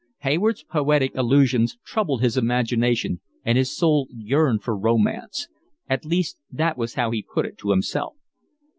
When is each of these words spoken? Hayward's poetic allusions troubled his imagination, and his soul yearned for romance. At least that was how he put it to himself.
Hayward's 0.21 0.63
poetic 0.63 1.11
allusions 1.13 1.77
troubled 1.85 2.23
his 2.23 2.35
imagination, 2.35 3.21
and 3.45 3.55
his 3.55 3.77
soul 3.77 4.07
yearned 4.09 4.63
for 4.63 4.75
romance. 4.75 5.47
At 5.87 6.05
least 6.05 6.39
that 6.49 6.75
was 6.75 6.95
how 6.95 7.11
he 7.11 7.21
put 7.21 7.45
it 7.45 7.55
to 7.59 7.69
himself. 7.69 8.15